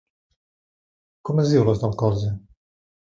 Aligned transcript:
Com 1.29 1.43
es 1.43 1.53
diu 1.57 1.67
l'os 1.67 1.83
del 1.85 1.95
colze? 2.03 2.33